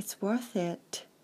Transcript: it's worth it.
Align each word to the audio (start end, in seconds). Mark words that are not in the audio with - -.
it's 0.00 0.22
worth 0.22 0.56
it. 0.56 1.04